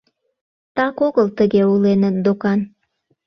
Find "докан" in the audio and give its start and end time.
2.25-2.59